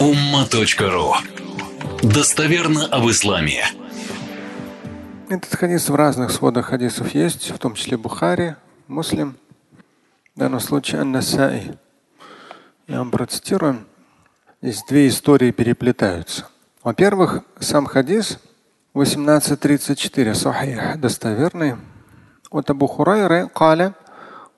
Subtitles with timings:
[0.00, 1.14] umma.ru
[2.02, 3.64] Достоверно об исламе.
[5.28, 8.54] Этот хадис в разных сводах хадисов есть, в том числе Бухари,
[8.86, 9.36] Муслим.
[10.34, 11.76] В данном случае Ан-Насаи.
[12.86, 13.84] Я вам процитирую.
[14.62, 16.46] Здесь две истории переплетаются.
[16.84, 18.38] Во-первых, сам хадис
[18.92, 21.76] 1834 сахих, достоверный.
[22.50, 23.92] От Абу Хурайры قال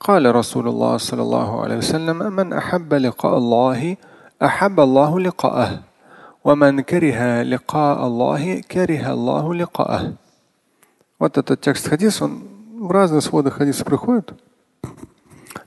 [0.00, 3.96] قال رسول الله صلى الله عليه وسلم من أحب لقاء الله
[4.42, 5.82] أحب الله لقاءه
[6.44, 10.14] ومن كره لقاء الله كره الله لقاءه
[11.18, 12.42] Вот этот текст хадис, он
[12.78, 14.34] в разных сводах хадиса приходит.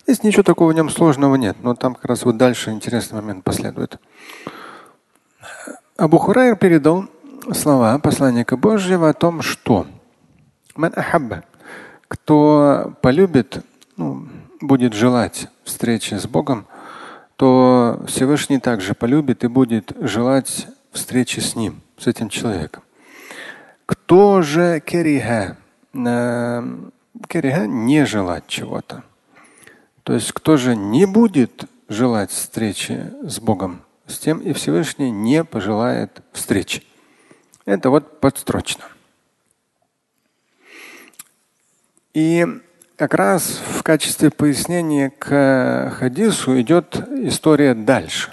[0.07, 3.43] Здесь ничего такого в нем сложного нет, но там как раз вот дальше интересный момент
[3.43, 3.99] последует.
[5.97, 7.05] Абу Хурайр передал
[7.53, 9.85] слова посланника Божьего о том, что
[12.07, 13.63] кто полюбит,
[13.97, 14.27] ну,
[14.61, 16.65] будет желать встречи с Богом,
[17.36, 22.82] то Всевышний также полюбит и будет желать встречи с Ним, с этим человеком.
[23.84, 25.58] Кто же кериха?
[25.92, 29.04] Кериха не желать чего-то.
[30.02, 35.44] То есть кто же не будет желать встречи с Богом, с тем и Всевышний не
[35.44, 36.82] пожелает встречи.
[37.64, 38.84] Это вот подстрочно.
[42.14, 42.46] И
[42.95, 48.31] как раз в качестве пояснения к хадису идет история дальше.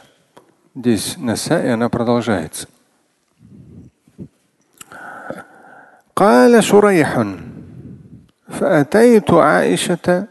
[0.75, 2.69] Здесь Наса, и она продолжается.
[6.19, 7.25] قال شريح
[8.49, 10.27] فأتيت عائشة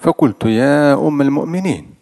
[0.00, 1.94] فقلت يا أم المؤمنين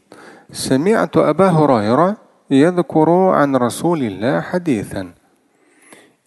[0.52, 2.16] سمعت أبا هريرة
[2.50, 5.12] يذكر عن رسول الله حديثا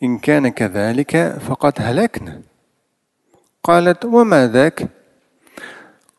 [0.04, 2.42] إن كان كذلك فقد هلكنا
[3.64, 4.88] قالت وما ذاك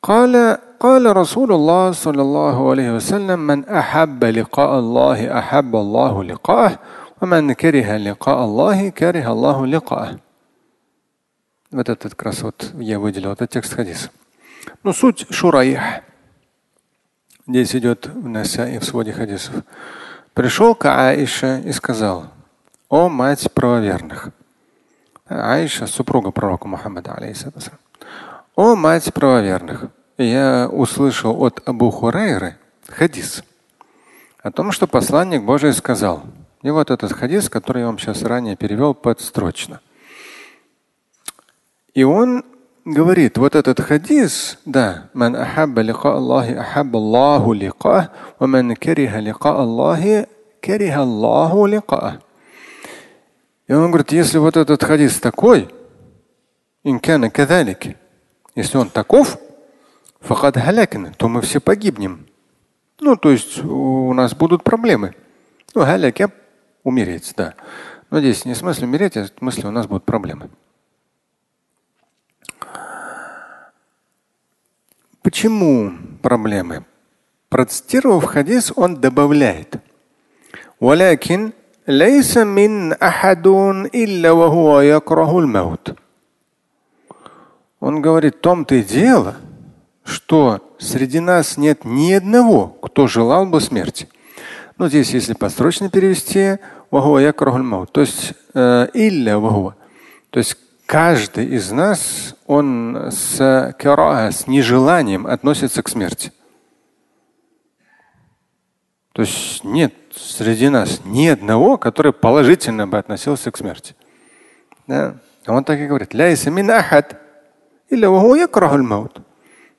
[0.05, 6.79] قال قال رسول الله صلى الله عليه وسلم من أحب لقاء الله أحب الله لقاءه
[7.23, 10.19] ومن كره لقاء الله كره الله لقاءه
[11.73, 14.11] Вот этот как раз вот я выделил, этот текст хадиса.
[14.83, 15.81] Ну, суть шураих.
[17.47, 19.55] Здесь идет в Наса и в своде хадисов.
[20.35, 22.27] Пришел к Аише и сказал,
[22.89, 24.31] о мать правоверных.
[25.29, 27.79] Аиша, супруга пророка Мухаммада, алейхиссалам.
[28.56, 29.90] О мать правоверных.
[30.18, 32.56] Я услышал от Абу Хурайры
[32.88, 33.44] хадис
[34.42, 36.24] о том, что посланник Божий сказал.
[36.62, 39.82] И вот этот хадис, который я вам сейчас ранее перевел подстрочно.
[41.94, 42.46] И он
[42.86, 49.20] говорит, вот этот хадис, да, ман ахабба лиқа Аллахи ахабба Аллаху лиқа, ва ман кариха
[49.20, 50.28] лиқа Аллахи
[50.62, 52.22] кариха Аллаху лиқа.
[53.68, 55.68] И он говорит, если вот этот хадис такой,
[56.84, 57.98] инкана кадалик,
[58.55, 59.39] если он таков,
[60.21, 62.27] фахад халякна, то мы все погибнем.
[63.01, 65.15] Ну, то есть у нас будут проблемы.
[65.75, 66.17] Ну, халяк,
[66.85, 67.55] умереть, да.
[68.11, 70.51] Но здесь не в смысле умереть, а в смысле у нас будут проблемы.
[75.23, 75.93] Почему
[76.23, 76.85] проблемы?
[77.49, 79.81] Процитировав хадис, он добавляет.
[80.81, 81.53] ولكن
[81.89, 83.47] ليس من أحد
[83.95, 85.95] إلا وهو يكره الموت.
[87.86, 89.36] Он говорит, в том-то и дело,
[90.04, 94.10] что среди нас нет ни одного, кто желал бы смерти.
[94.80, 96.58] Ну, здесь, если подстрочно перевести,
[96.90, 100.58] то есть э, илля То есть
[100.88, 106.34] каждый из нас, он с караа, с нежеланием относится к смерти.
[109.12, 113.96] То есть нет среди нас ни одного, который положительно бы относился к смерти.
[114.88, 115.18] Да?
[115.46, 116.16] Он так и говорит.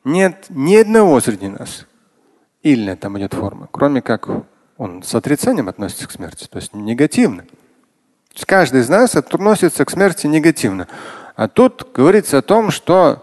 [0.05, 1.87] Нет ни одного среди нас.
[2.63, 3.69] Или там идет форма.
[3.71, 4.29] Кроме как
[4.77, 7.45] он с отрицанием относится к смерти, то есть негативно.
[8.45, 10.89] Каждый из нас относится к смерти негативно.
[11.35, 13.23] А тут говорится о том, что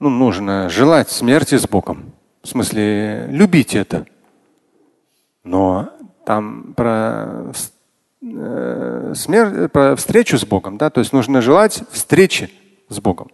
[0.00, 2.12] ну, нужно желать смерти с Богом.
[2.42, 4.06] В смысле, любить это.
[5.44, 5.90] Но
[6.26, 7.52] там про,
[8.22, 12.50] э, смерть, про встречу с Богом, да, то есть нужно желать встречи
[12.88, 13.30] с Богом.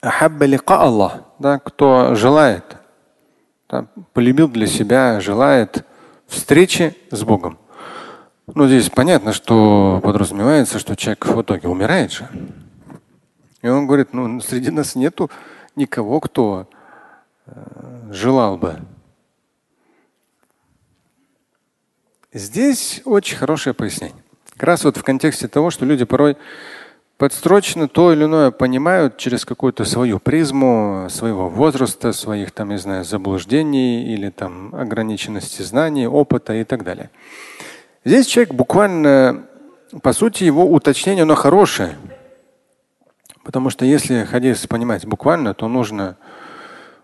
[0.00, 2.76] Аллах, да, кто желает,
[3.68, 5.84] да, полюбил для себя, желает
[6.26, 7.58] встречи с Богом.
[8.46, 12.28] Ну, здесь понятно, что подразумевается, что человек в итоге умирает же.
[13.60, 15.30] И он говорит, ну, среди нас нету
[15.74, 16.68] никого, кто
[17.46, 17.52] э,
[18.10, 18.80] желал бы.
[22.32, 24.22] Здесь очень хорошее пояснение.
[24.54, 26.36] Как раз вот в контексте того, что люди порой
[27.18, 33.04] подстрочно то или иное понимают через какую-то свою призму своего возраста, своих там, не знаю,
[33.04, 37.10] заблуждений или там ограниченности знаний, опыта и так далее.
[38.04, 39.44] Здесь человек буквально,
[40.00, 41.96] по сути, его уточнение, оно хорошее.
[43.42, 46.16] Потому что если хадис понимать буквально, то нужно,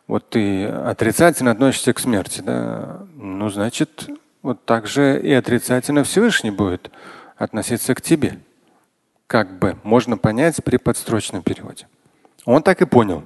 [0.06, 4.08] вот ты отрицательно относишься к смерти, да, ну значит,
[4.42, 6.90] вот так же и отрицательно Всевышний будет
[7.36, 8.38] относиться к тебе
[9.27, 11.87] как бы можно понять при подстрочном переводе.
[12.45, 13.23] Он так и понял.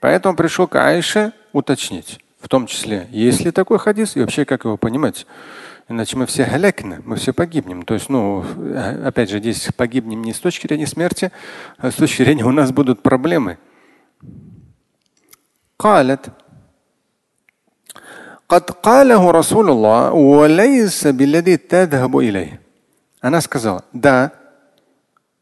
[0.00, 4.64] Поэтому пришел к Айше уточнить, в том числе, есть ли такой хадис и вообще как
[4.64, 5.26] его понимать.
[5.88, 7.82] Иначе мы все галякны, мы все погибнем.
[7.82, 8.44] То есть, ну,
[9.04, 11.30] опять же, здесь погибнем не с точки зрения смерти,
[11.78, 13.58] а с точки зрения у нас будут проблемы.
[15.78, 16.30] قالت
[18.48, 22.60] قد قاله رسول الله وليس بالذي تذهب إليه.
[23.20, 24.32] Она сказала, да,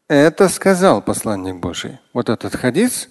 [0.07, 1.99] это сказал посланник Божий.
[2.13, 3.09] Вот этот хадис.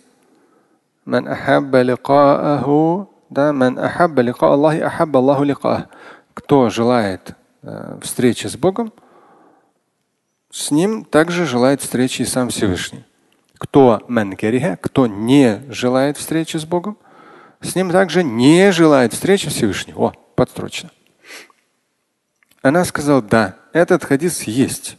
[1.07, 5.89] من أحب لقاءه да, من أحب لقاء الله أحب الله لقاءه.
[6.35, 8.93] Кто желает э, встречи с Богом,
[10.51, 13.05] с ним также желает встречи и сам Всевышний.
[13.59, 16.97] Кто манкариха, кто не желает встречи с Богом,
[17.61, 20.09] с ним также не желает встречи Всевышнего.
[20.09, 20.91] О, подстрочно.
[22.63, 24.97] Она сказала, да, этот хадис есть.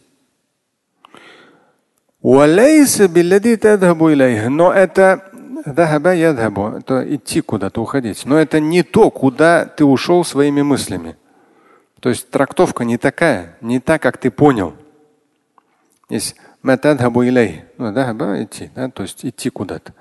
[4.48, 5.30] Но это
[6.76, 8.24] это идти куда-то, уходить.
[8.24, 11.16] Но это не то, куда ты ушел своими мыслями.
[12.00, 14.74] То есть трактовка не такая, не так, как ты понял.
[16.08, 16.36] Есть
[17.78, 19.92] ну, идти, да, то есть идти куда-то.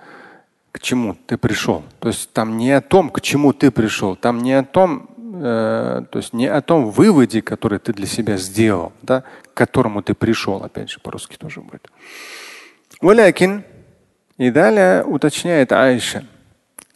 [0.71, 1.83] К чему ты пришел?
[1.99, 6.02] То есть там не о том, к чему ты пришел, там не о том, э,
[6.10, 9.22] то есть не о том выводе, который ты для себя сделал, да,
[9.52, 11.88] к которому ты пришел, опять же, по-русски тоже будет.
[13.02, 13.62] ولكن
[14.38, 16.24] и далее уточняет Айша.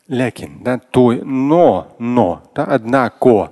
[0.08, 3.50] Лякин, да, то, но, но, да, однако.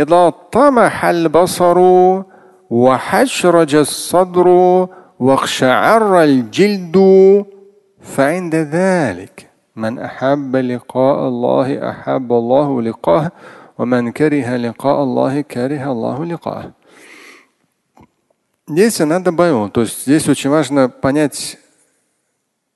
[0.00, 1.78] إذا طمح البصر
[2.70, 4.48] وحشرج الصدر
[5.18, 6.96] واقشعر الجلد
[8.00, 13.32] فعند ذلك من أحب لقاء الله أحب الله لقاه
[13.78, 16.72] ومن كره لقاء الله كره الله لقاه
[18.68, 21.58] Здесь она добавила, то есть здесь очень важно понять,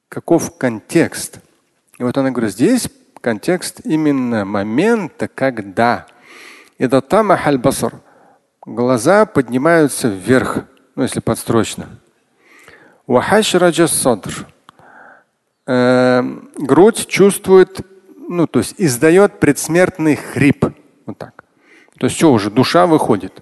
[0.09, 1.39] каков контекст.
[1.99, 2.89] И вот она говорит, здесь
[3.21, 6.07] контекст именно момента, когда
[6.79, 7.31] это там
[7.61, 7.95] басар.
[8.67, 10.65] Глаза поднимаются вверх,
[10.97, 11.89] ну если подстрочно.
[15.67, 17.81] Эм, грудь чувствует,
[18.17, 20.67] ну то есть издает предсмертный хрип.
[21.10, 21.44] Вот так.
[21.98, 23.42] То есть все уже, душа выходит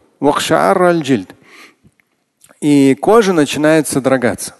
[2.62, 4.56] и кожа начинает содрогаться.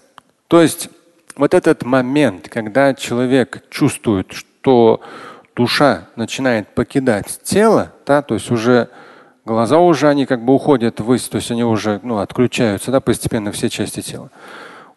[0.46, 0.90] То есть
[1.36, 5.00] вот этот момент, когда человек чувствует, что
[5.56, 8.90] душа начинает покидать тело, да, то есть уже
[9.46, 13.52] глаза уже они как бы уходят ввысь, то есть они уже ну, отключаются да, постепенно
[13.52, 14.30] все части тела.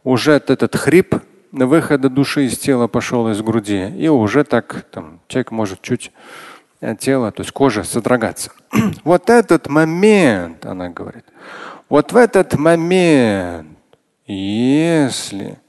[0.03, 1.15] Уже этот хрип
[1.53, 6.11] выхода души из тела пошел из груди, и уже так там, человек может чуть
[6.99, 8.51] тело, то есть кожа содрогаться.
[9.03, 11.25] вот этот момент, она говорит,
[11.89, 13.67] вот в этот момент,
[14.25, 15.59] если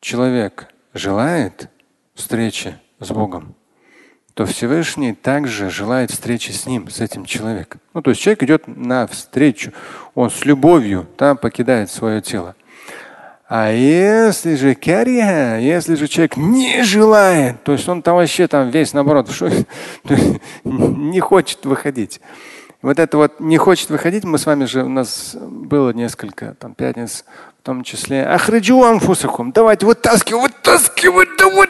[0.00, 1.68] человек желает
[2.14, 3.54] встречи с Богом,
[4.34, 7.80] то Всевышний также желает встречи с ним, с этим человеком.
[7.94, 9.72] Ну, то есть человек идет на встречу,
[10.14, 12.54] он с любовью да, покидает свое тело.
[13.48, 18.70] А если же кария, если же человек не желает, то есть он там вообще там
[18.70, 19.30] весь наоборот,
[20.64, 22.20] не хочет выходить,
[22.82, 26.74] вот это вот не хочет выходить, мы с вами же, у нас было несколько там
[26.74, 27.24] пятниц,
[27.60, 28.24] в том числе.
[28.24, 29.52] Ахриджу анфусахум.
[29.52, 31.68] Давайте вытаскивать, вытаскивать, да вот.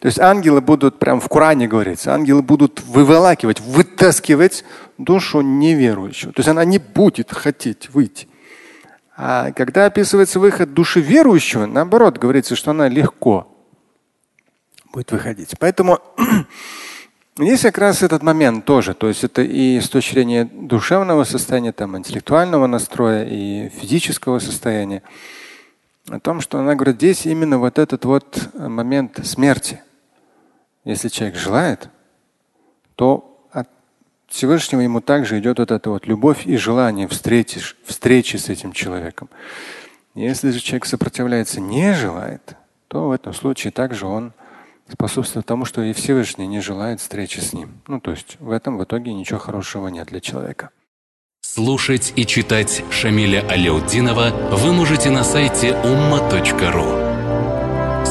[0.00, 4.64] То есть ангелы будут, прям в Коране говорится, ангелы будут выволакивать, вытаскивать
[4.96, 6.32] душу неверующего.
[6.32, 8.29] То есть она не будет хотеть выйти.
[9.22, 13.54] А когда описывается выход души верующего, наоборот, говорится, что она легко
[14.94, 15.54] будет выходить.
[15.58, 15.98] Поэтому
[17.36, 18.94] Есть как раз этот момент тоже.
[18.94, 25.02] То есть это и с точки зрения душевного состояния, там, интеллектуального настроя и физического состояния.
[26.08, 29.82] О том, что она говорит, здесь именно вот этот вот момент смерти.
[30.84, 31.90] Если человек желает,
[32.94, 33.29] то
[34.30, 39.28] Всевышнего ему также идет вот эта вот любовь и желание встречи, встречи с этим человеком.
[40.14, 42.56] Если же человек сопротивляется, не желает,
[42.88, 44.32] то в этом случае также он
[44.90, 47.80] способствует тому, что и Всевышний не желает встречи с ним.
[47.88, 50.70] Ну, то есть в этом в итоге ничего хорошего нет для человека.
[51.40, 57.09] Слушать и читать Шамиля Аляутдинова вы можете на сайте umma.ru.